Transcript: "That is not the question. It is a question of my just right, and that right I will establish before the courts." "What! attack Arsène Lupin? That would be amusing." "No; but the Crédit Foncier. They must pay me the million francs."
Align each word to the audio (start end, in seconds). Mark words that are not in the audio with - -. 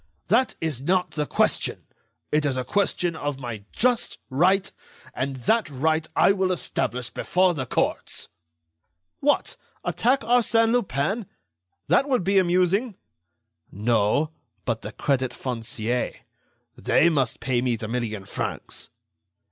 "That 0.29 0.55
is 0.59 0.81
not 0.81 1.11
the 1.11 1.27
question. 1.27 1.83
It 2.31 2.43
is 2.43 2.57
a 2.57 2.63
question 2.63 3.15
of 3.15 3.39
my 3.39 3.65
just 3.71 4.17
right, 4.31 4.71
and 5.13 5.35
that 5.45 5.69
right 5.69 6.09
I 6.15 6.31
will 6.31 6.51
establish 6.51 7.11
before 7.11 7.53
the 7.53 7.67
courts." 7.67 8.27
"What! 9.19 9.55
attack 9.83 10.21
Arsène 10.21 10.71
Lupin? 10.71 11.27
That 11.87 12.09
would 12.09 12.23
be 12.23 12.39
amusing." 12.39 12.95
"No; 13.71 14.31
but 14.65 14.81
the 14.81 14.91
Crédit 14.91 15.33
Foncier. 15.33 16.15
They 16.75 17.07
must 17.11 17.39
pay 17.39 17.61
me 17.61 17.75
the 17.75 17.87
million 17.87 18.25
francs." 18.25 18.89